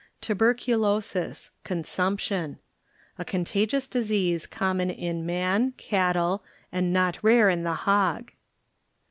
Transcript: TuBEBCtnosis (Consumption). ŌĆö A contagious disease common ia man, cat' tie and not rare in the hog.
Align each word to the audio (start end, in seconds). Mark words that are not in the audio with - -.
TuBEBCtnosis 0.23 1.51
(Consumption). 1.63 2.53
ŌĆö 2.53 2.57
A 3.19 3.25
contagious 3.25 3.87
disease 3.87 4.47
common 4.47 4.89
ia 4.89 5.13
man, 5.13 5.73
cat' 5.77 6.15
tie 6.15 6.37
and 6.71 6.91
not 6.91 7.19
rare 7.23 7.51
in 7.51 7.61
the 7.61 7.75
hog. 7.85 8.31